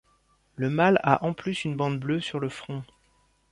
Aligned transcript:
Le 0.55 0.71
mâle 0.71 0.99
a 1.03 1.23
en 1.23 1.31
plus 1.33 1.63
une 1.63 1.75
bande 1.77 1.99
bleue 1.99 2.21
sur 2.21 2.39
le 2.39 2.49
front. 2.49 2.83